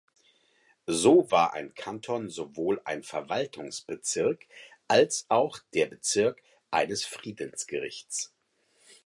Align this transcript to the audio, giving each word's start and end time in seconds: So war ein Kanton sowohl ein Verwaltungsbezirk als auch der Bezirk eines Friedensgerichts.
So 0.87 1.29
war 1.29 1.53
ein 1.53 1.75
Kanton 1.75 2.27
sowohl 2.31 2.81
ein 2.85 3.03
Verwaltungsbezirk 3.03 4.47
als 4.87 5.27
auch 5.29 5.59
der 5.75 5.85
Bezirk 5.85 6.41
eines 6.71 7.05
Friedensgerichts. 7.05 8.33